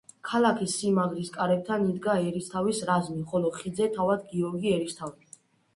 ქალაქის 0.27 0.77
სიმაგრის 0.77 1.29
კარებთან 1.35 1.85
იდგა 1.91 2.15
ერისთავის 2.31 2.83
რაზმი, 2.93 3.23
ხოლო 3.35 3.53
ხიდზე 3.61 3.95
თავად 4.01 4.29
გიორგი 4.35 4.75
ერისთავი. 4.81 5.41